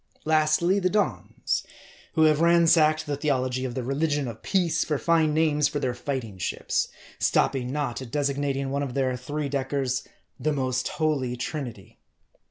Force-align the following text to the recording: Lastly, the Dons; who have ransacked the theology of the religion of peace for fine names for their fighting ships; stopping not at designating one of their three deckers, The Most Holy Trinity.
Lastly, 0.25 0.79
the 0.79 0.89
Dons; 0.89 1.61
who 2.13 2.23
have 2.23 2.41
ransacked 2.41 3.05
the 3.05 3.15
theology 3.15 3.65
of 3.65 3.75
the 3.75 3.83
religion 3.83 4.27
of 4.27 4.41
peace 4.41 4.83
for 4.83 4.97
fine 4.97 5.31
names 5.31 5.67
for 5.67 5.77
their 5.77 5.93
fighting 5.93 6.39
ships; 6.39 6.87
stopping 7.19 7.71
not 7.71 8.01
at 8.01 8.09
designating 8.09 8.71
one 8.71 8.81
of 8.81 8.95
their 8.95 9.15
three 9.15 9.47
deckers, 9.47 10.03
The 10.39 10.53
Most 10.53 10.87
Holy 10.87 11.35
Trinity. 11.37 11.99